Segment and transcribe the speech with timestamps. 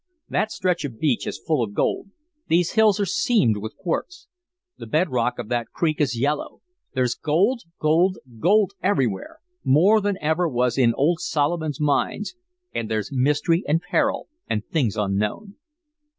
[0.29, 2.09] That stretch of beach is full of gold.
[2.47, 4.27] These hills are seamed with quartz.
[4.79, 6.61] The bed rock of that creek is yellow.
[6.95, 12.33] There's gold, gold, gold, everywhere more than ever was in old Solomon's mines
[12.73, 15.57] and there's mystery and peril and things unknown."